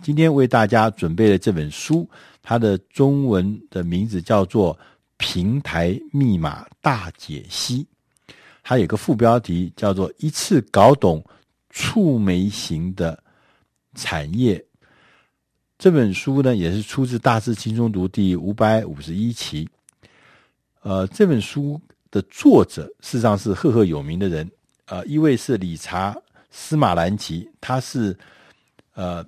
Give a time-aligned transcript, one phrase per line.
[0.00, 2.08] 今天为大家准备的这本书，
[2.42, 4.74] 它的中文的名字叫做
[5.16, 7.86] 《平台密码大解析》，
[8.62, 11.24] 它有个副标题叫做“一次搞懂
[11.70, 13.22] 触媒型的
[13.94, 14.64] 产业”。
[15.78, 19.68] 这本书呢，也是出自《大师轻松读》第五百五十一期。
[20.82, 21.80] 呃，这本书
[22.10, 24.48] 的作者事实上是赫赫有名的人，
[24.86, 26.12] 呃，一位是理查·
[26.50, 28.16] 斯马兰奇，他是
[28.94, 29.24] 呃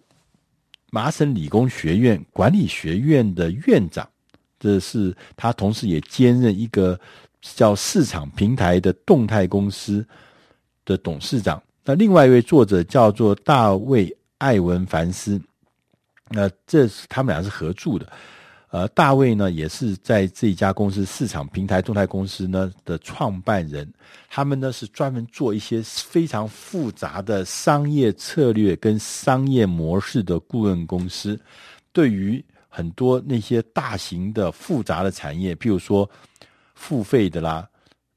[0.90, 4.08] 麻省理工学院管理学院的院长，
[4.58, 6.98] 这是他同时也兼任一个
[7.40, 10.06] 叫市场平台的动态公司
[10.84, 11.62] 的董事长。
[11.84, 14.06] 那另外一位作者叫做大卫·
[14.38, 15.40] 艾文凡斯。
[16.32, 18.12] 那这是他们俩是合著的，
[18.70, 23.92] 呃，大卫呢也是在这一家公司市场平台动态公司呢的创办人，
[24.28, 31.38] 他们呢是专门做一些非常复杂的商业策略跟商业模式的顾问公司，
[31.92, 36.08] 对于很多那些大型的复杂的产业，譬如说
[36.74, 37.68] 付费的啦、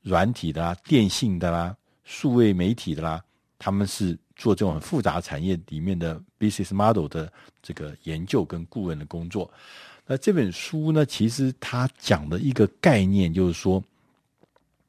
[0.04, 3.22] 软体的啦、电信的啦、数位媒体的啦，
[3.58, 4.18] 他们是。
[4.36, 9.50] 做这种复杂产业里面的 business model 的这个研究跟顾问的工作，
[10.06, 13.84] 那这本书呢，其实它讲的一个概念就是说，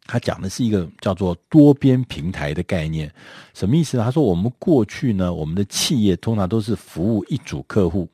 [0.07, 3.13] 它讲的是一个叫做多边平台的概念，
[3.55, 4.05] 什么意思呢？
[4.05, 8.09] 他说我们过去呢，我们的企业通常都是服务一组客户、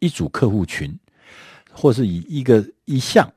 [0.00, 0.92] 一组客户群，
[1.72, 3.32] 或是以一个一项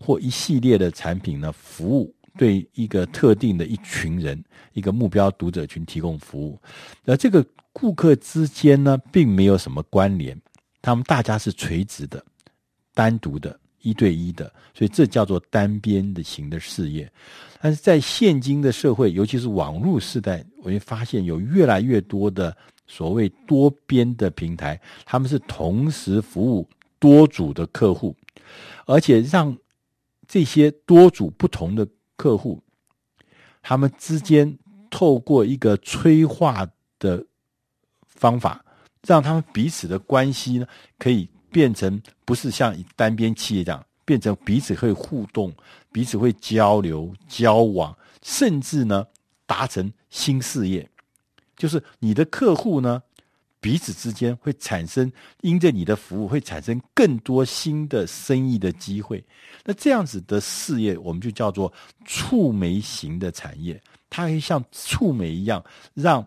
[0.00, 2.14] 或一系列的产品呢服务。
[2.38, 6.58] 对一个特定的一群人，一个目标读者群提供服务，
[7.04, 10.40] 那这个顾客之间呢，并没有什么关联，
[10.80, 12.24] 他们大家是垂直的、
[13.00, 17.10] 单独的、一对一的，所以这叫做单边的型的事业。
[17.62, 22.54] 但是在现今的社会，尤其是网络时代，我会发现有越来越多的
[22.86, 28.14] 所谓多边的平台，他们是同时服务多组的客户，
[28.84, 29.56] 而且让
[30.28, 31.88] 这些多组不同的。
[32.20, 32.62] 客户，
[33.62, 34.58] 他们之间
[34.90, 37.24] 透过一个催化的
[38.04, 38.62] 方法，
[39.06, 40.66] 让他们彼此的关系呢，
[40.98, 45.52] 可以变成不是像单边企业这样，变成彼此会互动，
[45.92, 49.06] 彼此会交流、交往，甚至呢
[49.46, 50.88] 达成新事业。
[51.56, 53.02] 就是你的客户呢。
[53.62, 55.12] 彼此之间会产生，
[55.42, 59.22] 因着你的服务会产生更多新的生意的机会。
[59.66, 61.70] 那这样子的事业，我们就叫做
[62.06, 63.78] 触媒型的产业。
[64.08, 65.62] 它可以像触媒一样，
[65.92, 66.26] 让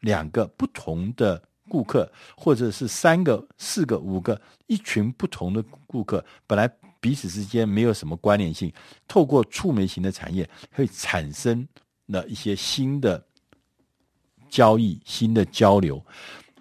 [0.00, 8.72] 两个不同的顾客，或者是三个、四个、五个，一群不同的顾客，本来彼此之间没有什么关联性，
[9.06, 11.66] 透过触媒型的产业，会产生
[12.06, 13.24] 了一些新的
[14.48, 16.04] 交易、新的交流。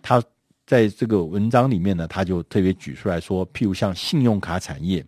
[0.02, 0.22] 他
[0.66, 5.06] 在这个文章里面呢，他就特别举出来说，譬如像信用卡产业，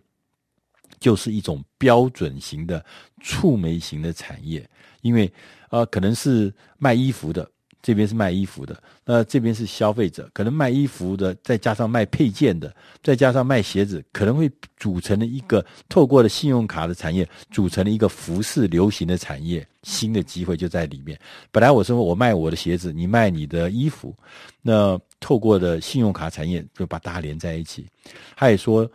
[0.98, 2.84] 就是一种标准型的
[3.20, 4.68] 触媒型的产业，
[5.02, 5.32] 因为
[5.70, 7.48] 呃，可能是卖衣服的。
[7.88, 12.70] 这边是卖衣服的，那这边是消费者，可能卖衣服的，再加上卖配件的，
[13.02, 21.18] 再加上卖鞋子，可能会组成了一个透过了信用卡的产业，组成了一个服饰流行的产业，新的机会就在里面。
[21.50, 24.14] 本来我说我卖我的鞋子，你卖你的衣服，
[24.60, 27.86] 那透过的信用卡产业就把大家连在一起。
[28.36, 28.86] 他也说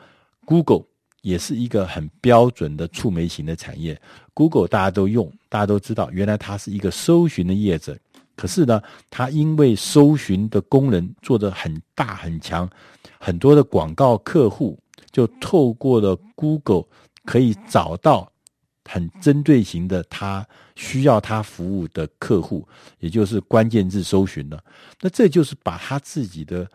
[0.46, 0.84] ，Google
[1.24, 4.00] 也是一个很标准的触媒型的产业
[4.36, 7.98] ，Google 大家都用，大家都知道，原来它是一个搜寻的业者。
[8.36, 12.70] 可是呢，它因为搜寻的功能做得很大很强，
[13.20, 14.80] 很多的广告客户
[15.12, 16.86] 就透过了 Google
[17.26, 18.32] 可以找到
[18.86, 20.46] 很针对型的他
[20.76, 22.68] 需要他服务的客户，
[23.00, 24.64] 也就是关键字搜寻了。
[25.00, 26.68] 那这就是把他自己的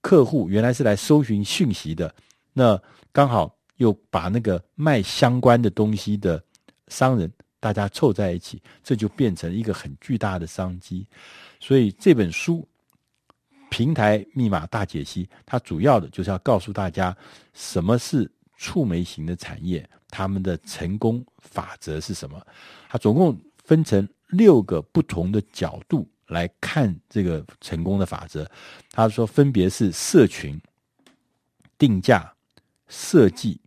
[0.00, 2.14] 客户原来是来搜寻讯息的，
[2.52, 2.80] 那
[3.12, 6.42] 刚好又把那个卖相关的东西的
[6.88, 7.30] 商人。
[7.60, 11.06] 大家凑在一起，这就变成一个很巨大的商机。
[11.60, 12.66] 所以这本书
[13.68, 17.14] 《平台密码大解析》，它主要的就是要告诉大家
[17.52, 22.44] 什么是触媒型的产业，他们的成功法则是什么。
[22.88, 28.50] 它总共分成六个不同的角度来看这个成功的法则。
[28.90, 30.58] 他说，分别是社群、
[31.76, 32.32] 定价、
[32.88, 33.60] 设计、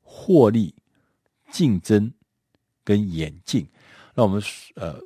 [0.00, 0.74] 获利、
[1.50, 2.10] 竞争。
[2.84, 3.66] 跟眼镜，
[4.14, 4.42] 那我们
[4.74, 5.00] 呃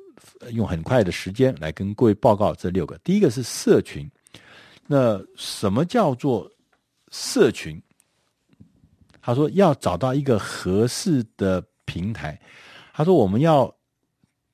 [0.51, 2.97] 用很快的时间来跟各位报告这六个。
[2.99, 4.09] 第一个是社群，
[4.85, 6.51] 那什么叫做
[7.09, 7.81] 社群？
[9.21, 12.39] 他说要找到一个合适的平台。
[12.93, 13.73] 他说我们要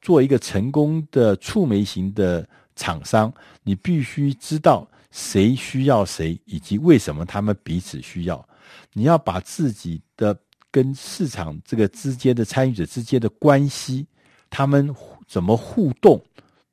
[0.01, 3.33] 做一个成功的触媒型的厂商，
[3.63, 8.47] 你必须知道谁需要谁，以及为什么他们彼此需要。
[8.93, 10.37] 你要把自己的
[10.75, 14.05] 跟市场这个之间的参与者之间的关系，
[14.49, 14.93] 他们
[15.25, 16.21] 怎么互动，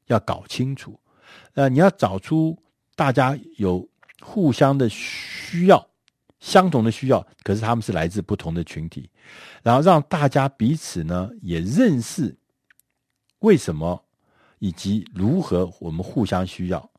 [0.06, 0.98] 要搞清楚。
[1.54, 2.58] 呃，你要找出
[2.96, 3.88] 大家有
[4.20, 5.86] 互相的需要，
[6.40, 9.08] 相同的需要，可是他们是来自不同的群体，
[9.62, 12.36] 然后让大家彼此呢也认识
[13.38, 14.04] 为什么
[14.58, 16.90] 以及如何我们互相需要。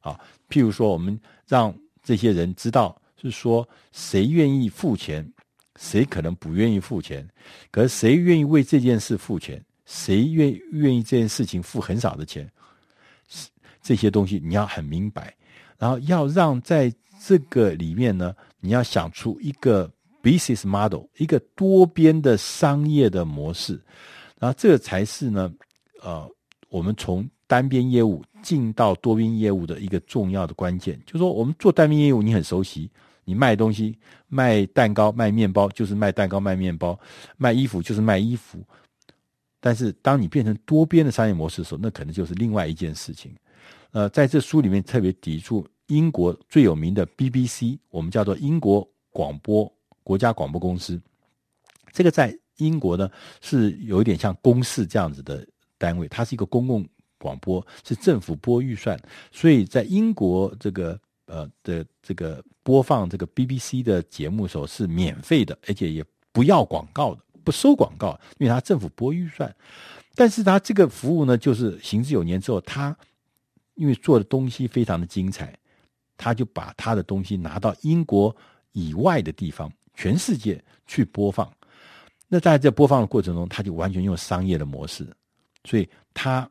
[0.00, 0.18] 啊，
[0.48, 1.16] 譬如说，我们
[1.46, 1.72] 让
[2.02, 5.32] 这些人知道，是说谁愿意付钱，
[5.78, 7.26] 谁可能不愿意付钱，
[7.70, 12.50] 可是谁愿意为这件事付钱，谁愿愿意这件事情付很少的钱，
[13.80, 15.32] 这些东西你要很明白，
[15.78, 16.92] 然后要让在
[17.24, 19.90] 这个里面呢，你要想出一个
[20.22, 23.80] business model，一个多边的商业的模式，
[24.38, 25.50] 然后这个才是呢，
[26.02, 26.28] 呃，
[26.68, 27.26] 我们从。
[27.50, 32.90] 单边业务进到多边业务的一个重要的关键，就是说，我们做单边业务，你很熟悉，
[33.28, 33.94] 你卖东西，
[34.26, 36.98] 卖蛋糕、卖面包，就是卖蛋糕、卖面包；
[37.36, 38.58] 卖衣服就是卖衣服。
[39.60, 43.36] 但是，当你变成多边的商业模式的时候，那可能就是另外一件事情。
[43.90, 49.70] 呃，在这书里面特别提出，英国最有名的 BBC，我们叫做英国广播
[50.02, 50.98] 国家广播公司，
[51.92, 53.10] 这个在英国呢
[53.42, 55.46] 是有一点像公事这样子的
[55.76, 56.84] 单位，它是一个公共。
[57.20, 58.96] 广播是政府拨预算，
[59.32, 60.96] 所以在英国这个
[61.28, 69.54] 呃的这个播放这个 BBC 的节目的时候是免费的，而且也不要广告的，不收广告，因为它政府拨预算。
[70.14, 72.96] 但是它这个服务呢，就是行之有年之后，他
[73.74, 75.56] 因为做的东西非常的精彩，
[76.16, 78.34] 他就把他的东西拿到英国
[78.72, 81.48] 以外的地方，全世界去播放。
[82.26, 85.06] 那在这播放的过程中，他就完全用商业的模式，
[85.64, 86.50] 所以他。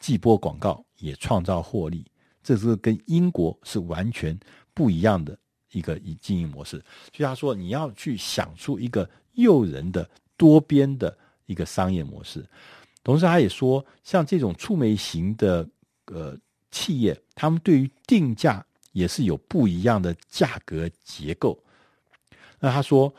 [0.00, 2.10] 既播广告也创造获利，
[2.42, 4.38] 这是跟英国是完全
[4.74, 5.38] 不一样的
[5.72, 6.82] 一个经营模式。
[7.12, 11.16] 所以他说，你要去想出一个诱人的多边的
[11.46, 12.44] 一个商业模式。
[13.02, 15.68] 同时，他也说，像这种触媒型的
[16.06, 16.36] 呃
[16.70, 21.58] 企业，他们对于定价也是有不一样的价格结构。
[22.58, 23.14] 那他说，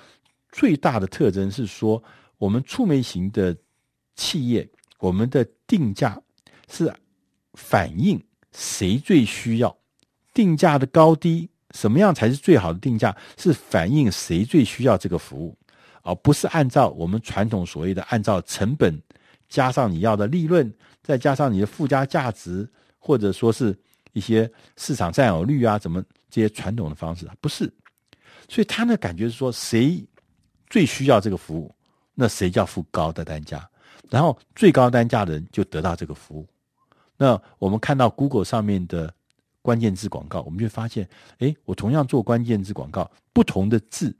[0.51, 2.03] 最大的特征是说，
[2.37, 3.55] 我们触媒型的
[4.15, 4.69] 企业，
[4.99, 6.21] 我们的定价。
[6.73, 6.89] 是
[7.55, 8.17] 反映
[8.51, 9.75] 谁最需要
[10.33, 13.15] 定价的高低，什么样才是最好的定价？
[13.37, 15.57] 是反映谁最需要这个服务，
[16.03, 19.01] 而不是按照我们传统所谓的按照成本
[19.47, 22.69] 加上你要的利润，再加上你的附加价值，
[22.99, 23.77] 或者说是
[24.13, 27.71] 一些市场占有率啊，怎么这些传统的方式，不是。
[28.49, 30.05] 所以他的感觉是说，谁
[30.69, 31.73] 最需要这个服务，
[32.13, 33.65] 那谁就要付高的单价，
[34.09, 36.45] 然后最高单价的人就得到这个服务。
[37.21, 39.13] 那我们看到 Google 上面的
[39.61, 41.07] 关键字广告，我们就发现，
[41.37, 44.17] 哎，我同样做关键字广告，不同的字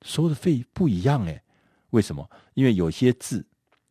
[0.00, 1.42] 收的费不一样，哎，
[1.90, 2.26] 为什么？
[2.54, 3.44] 因为有些字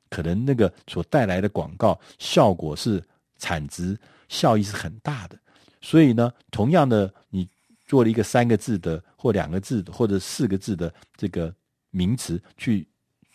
[0.09, 3.03] 可能那个所带来的广告效果是
[3.37, 3.95] 产值
[4.29, 5.37] 效益是很大的，
[5.79, 7.47] 所以呢，同样的你
[7.85, 11.53] 做了一个三个字的或两个字或者四个字的这个
[11.91, 12.87] 名词去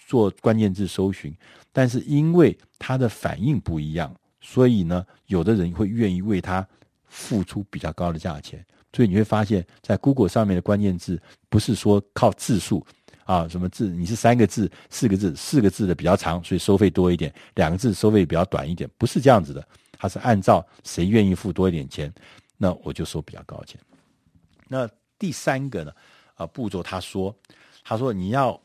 [0.09, 1.33] 做关键字搜寻，
[1.73, 4.13] 但是因为它的反应不一样。
[4.49, 6.65] 所以呢，有的人会愿意为他
[7.09, 8.65] 付出比较高的价钱。
[8.93, 12.87] 所以你会发现，在 Google 上面的关键字不是说靠字数
[13.25, 19.67] 啊，什么字你是三个字、四个字，四个字的比较长，所以收费多一点；两个字收费比较短一点，不是这样子的。
[19.99, 22.11] 它是按照谁愿意付多一点钱，
[22.57, 23.81] 那我就收比较高的钱。
[24.69, 24.89] 那
[25.19, 25.93] 第三个呢，
[26.37, 27.35] 啊步骤他说，
[27.83, 28.59] 他说你要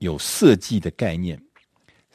[0.00, 1.42] 有设计的概念。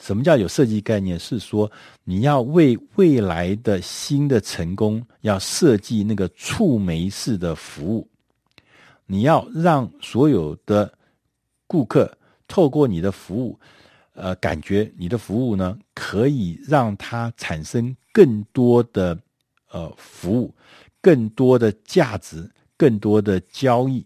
[0.03, 1.17] 什么叫有设计概念？
[1.17, 1.71] 是说
[2.03, 8.05] 你要为未来的新的成功，要设计那个触媒式的服务。
[9.05, 10.91] 你要让所有的
[11.67, 12.11] 顾客
[12.49, 13.57] 透过你的服务，
[14.13, 19.17] 呃，感觉你的服务呢，可以让他产生更多的
[19.71, 20.53] 呃服务，
[20.99, 24.05] 更多的价值，更多的交易。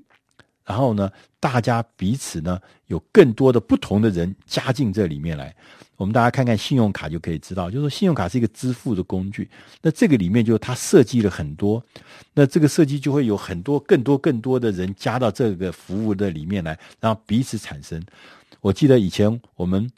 [0.68, 1.10] 然后呢，
[1.40, 5.56] 大家彼此呢，有更多的不同的人加进这里面来。
[5.96, 9.50] 我们大家看看信用卡就可以知道，就是说信用卡是一个支付的工具。
[9.82, 11.82] 那这个里面就是它设计了很多，
[12.34, 18.04] 那这个设计就会有很多更多更多的人加到这个服务的里面来，然后彼此产生。
[18.60, 19.90] 我记得以前我们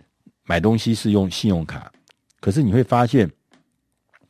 [0.45, 1.91] 买东西是用信用卡，
[2.39, 3.29] 可是你会发现，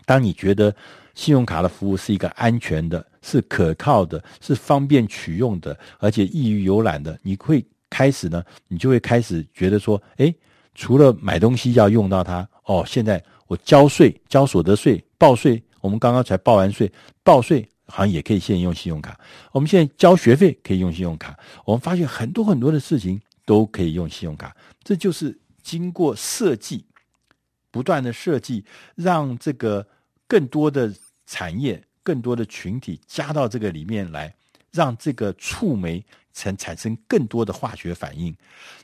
[0.05, 0.73] 当你觉得
[1.13, 10.33] 信用卡的服务是一个安全的、是可靠的、是方便取用的，而且易于游览的，你会开始呢，你就会开始觉得说，诶。
[10.75, 16.89] 除了买东西要用到它哦，现在我交税、交所得税、报税，我们刚刚才报完税，
[17.21, 19.19] 报税好像也可以现用信用卡。
[19.51, 21.37] 我们现在交学费可以用信用卡。
[21.65, 26.85] 我们发现很多很多的事情都可以用信用卡，这就是经过设计，
[27.71, 28.63] 不断的设计，
[28.95, 29.85] 让这个
[30.27, 30.93] 更多的
[31.25, 34.33] 产业、更多的群体加到这个里面来，
[34.71, 36.03] 让这个触媒
[36.33, 38.35] 产产生更多的化学反应。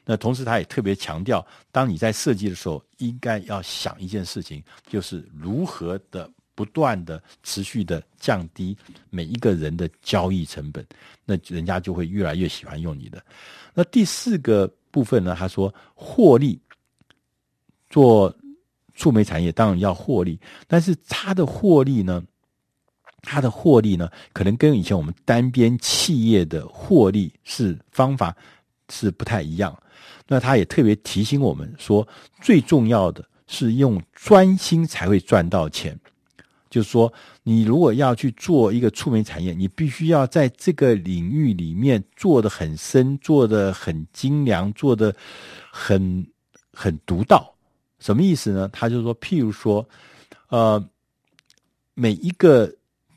[0.05, 6.29] 那同时，他也特别强调，当你在设计的时候，应该要想一件事情，就是如何的。
[6.57, 8.77] 不断的持续的降低
[9.10, 10.88] 每一个人的交易成本，
[11.25, 13.22] 那人家就会越来越喜欢用你的。
[13.74, 15.36] 那第四个部分呢？
[15.38, 16.57] 他说获利，
[17.89, 18.34] 做
[18.93, 22.24] 触媒产业当然要获利，但是他的获利呢，
[23.25, 28.36] 他的获利呢，可能跟以前我们单边企业的获利是方法
[28.89, 29.77] 是不太一样。
[30.27, 32.08] 那他也特别提醒我们说，
[32.41, 36.00] 最重要的是用专心才会赚到钱。
[36.67, 37.12] 就是说，
[37.44, 45.15] 你如果要去做一个触媒产业，你必须要在这个领域里面做得很深，做得很精良，做得
[45.72, 46.27] 很
[46.74, 47.55] 很独到。
[48.00, 48.67] 什么意思呢？
[48.74, 49.88] 他就说，譬如说，
[50.50, 50.84] 呃，
[51.94, 52.70] 每一个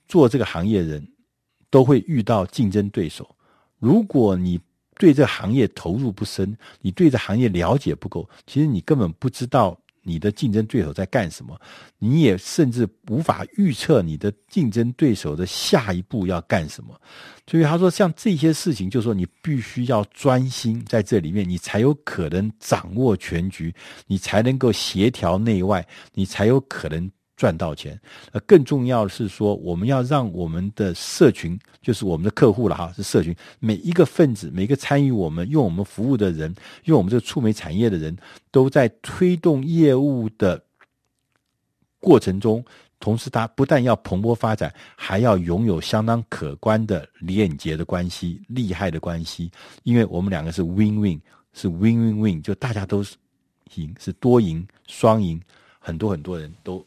[0.09, 1.07] 做这个行业人
[1.71, 3.29] 都会遇到竞争对手。
[3.79, 4.59] 如果你
[4.97, 9.79] 对这行业投入不深，你对这行业了解不够，其实你根本不知道。
[10.01, 11.61] 你的竞争对手在干什么？
[11.99, 16.99] 你也甚至无法预测你的竞争对手的下一步要干什么。
[17.47, 23.75] 所以他说，像这些事情，就是说你必须要专心在这里面，你才有可能掌握全局，
[24.07, 27.11] 你才能够协调内外，你才有可能。
[27.39, 27.99] 赚到钱，
[28.33, 36.53] 呃，更重要的是说，我们要让我们的社群，就是我们的客户了哈，是社群，每一个分子，每一个参与我们用我们服务的人，
[36.87, 38.15] 用我们这个触媒产业的人，
[38.51, 40.61] 都在推动业务的
[42.01, 42.65] 过程中，
[42.99, 49.49] 同时他不但要蓬勃发展，还要拥有相当可观的链接的关系、利害的关系，
[49.85, 51.21] 因为我们两个是 win-win，
[51.53, 53.15] 是 win-win-win，就大家都是
[53.77, 55.41] 赢，是多赢、双赢，
[55.79, 56.85] 很多很多人都。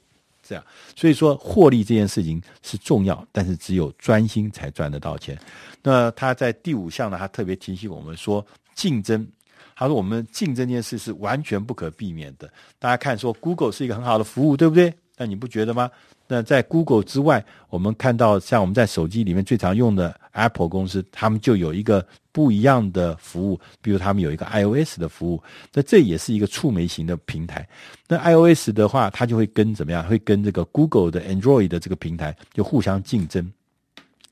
[0.52, 0.66] 这样，
[0.98, 5.40] 所以说获利这件事情是重要，但是只有专心才赚得到钱。
[5.82, 9.26] 那他在第五项呢，他特别提醒我们说，竞争。
[9.74, 12.52] 他说我们竞争这件事是完全不可避免的。
[12.78, 14.94] 大家看说，Google 是一个很好的服务，对不对？
[15.18, 15.90] 那你不觉得吗？
[16.28, 27.68] 那在 Google 之外，我们看到像我们在手机里面最常用的 Apple 公司，他们就有一个不一样的服务，比如他们有一个 iOS 的服务，那这也是一个触媒型的平台。
[28.08, 30.04] 那 iOS 的话，它就会跟怎么样？
[30.08, 33.52] 会跟这个 Google 的 Android 的这个平台就互相竞争。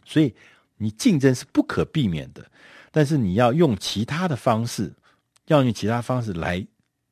[0.05, 0.33] 所以
[0.77, 2.43] 你竞争是不可避免的，
[2.91, 4.91] 但是你要用其他的方式，
[5.47, 6.65] 要用其他方式来。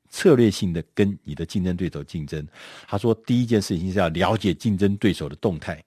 [0.09, 2.45] 策略性的跟你的竞争对手竞争，
[2.87, 5.83] 他说第一件事情是要了解竞争对手的动态，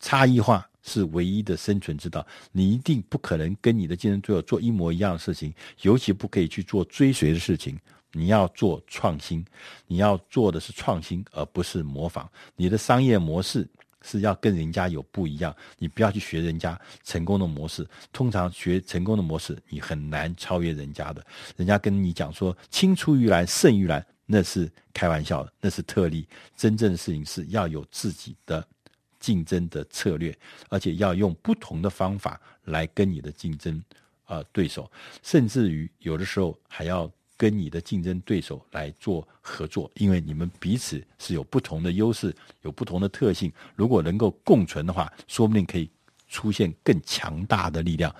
[0.00, 2.26] 差异化是唯一的生存之道。
[2.52, 7.78] 你一定不可能跟你的竞争对手做一模一样的事情，尤其不可以去做追随的事情。
[8.12, 9.44] 你要做创新，
[9.86, 12.30] 你要做的是创新，而不是模仿。
[12.56, 13.68] 你的商业模式。
[14.06, 17.84] 是要跟人家有不一样，你不要去学人家成功的模式。
[18.12, 21.26] 通常学成功的模式，你很难超越人家的。
[21.56, 26.28] 人家跟你讲说“青出于蓝胜于蓝”，那是开玩笑的，那是特例。
[26.56, 28.64] 真正的事情是要有自己的
[29.18, 30.32] 竞争的策略，
[30.68, 33.82] 而且要用不同的方法来跟你的竞争
[34.24, 34.88] 啊、对手，
[35.22, 37.10] 甚至于有的时候还要。
[37.36, 43.52] 跟你的竞争对手来做合作，因为你们彼此是有不同的优势，有不同的特性。
[43.74, 45.90] 如果能够共存的话，说不定可以
[46.28, 48.14] 出现更强大的力量。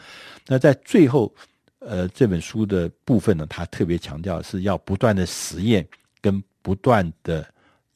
[0.46, 1.34] 那在最后，
[1.78, 5.86] 呃，这本书的部分呢，他特别强调是要不断的实验
[6.20, 7.46] 跟不断的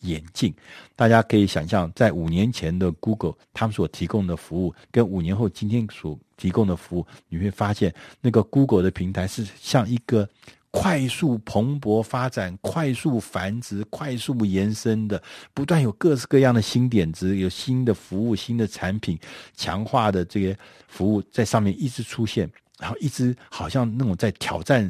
[0.00, 0.54] 演进。
[0.96, 10.26] 大家可以想象，在五年前的 Google，他们所提供的服务，跟五年后今天所提供的服务，你会发现那个 Google 的平台是像一个。
[10.72, 15.20] 快速蓬勃发展、快速繁殖、快速延伸的，
[15.52, 19.18] 不断有各式各样的新点子，有新的服务、新的产品，
[19.56, 22.48] 强化的这些服务在上面一直出现，
[22.78, 24.88] 然后一直好像那种在挑战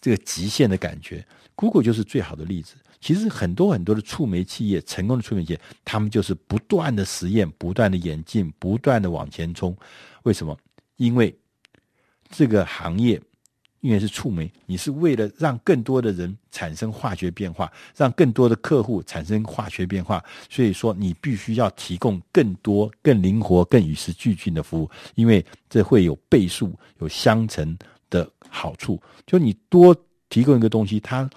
[0.00, 1.22] 这个极限的感觉。
[1.54, 2.76] Google 就是最好的例子。
[2.98, 9.76] 其实很多很多的触媒企业，成功的触媒企业，他们就是不断的实验、不断的演进、不断的往前冲。
[10.22, 10.56] 为什么？
[10.96, 11.38] 因为
[12.30, 13.20] 这个行业。
[13.80, 27.76] 因为是触媒，你是为了让更多的人产生化学变化，让更多的客户产生化学变化，所以说你必须要提供更多、更灵活、更与时俱进的服务，因为这会有倍数、有相乘
[28.10, 29.00] 的好处。
[29.26, 29.96] 就你多
[30.28, 31.28] 提供一个东西，它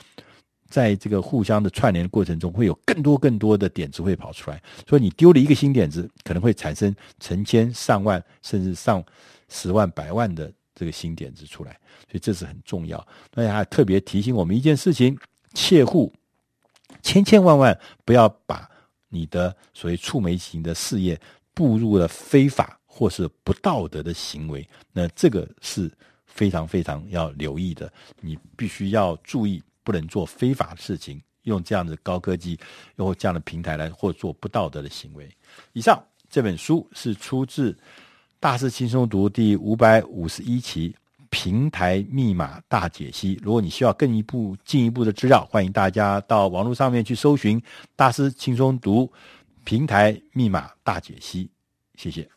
[0.68, 4.62] 在这个互相的串联的过程中，会有更多更多的点子会跑出来。
[4.90, 9.02] 所以你丢了一个新点子，可能会产生成千上万甚至上
[9.50, 11.72] 十万、百万的这个新点子出来。
[12.10, 12.98] 所以这是很重要。
[13.36, 15.18] 而且还特别提醒我们一件事情：
[15.54, 16.12] 切勿
[17.02, 18.70] 千千万万不要把
[19.10, 21.20] 你的所谓触媒型的事业
[21.54, 24.68] 步入了非法或是不道德的行为。
[24.92, 25.92] 那这个是。
[26.26, 32.60] 非常非常要留意的，你必须要注意，不能做非法的事情，用这样的高科技，
[32.96, 35.30] 用这样的平台来或做不道德的行为。
[35.74, 37.72] 以上这本书是出自
[38.44, 40.90] 《大师轻松读》第五百五十一期
[41.30, 43.38] 《平台密码大解析》。
[43.42, 47.58] 如果你需要更一步进一步的资料，欢迎大家到网络上面去搜寻
[47.96, 49.06] 《大师轻松读》
[49.64, 51.50] 平台密码大解析。
[51.96, 52.33] 谢谢。